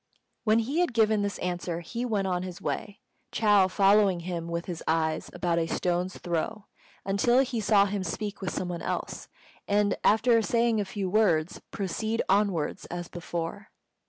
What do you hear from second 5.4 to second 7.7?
a stone's throw, until he